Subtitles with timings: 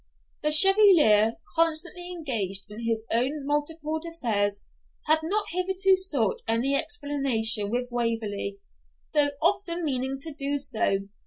[0.41, 4.63] The Chevalier, constantly engaged in his own multiplied affairs,
[5.05, 8.57] had not hitherto sought any explanation with Waverley,
[9.13, 11.07] though often meaning to do so.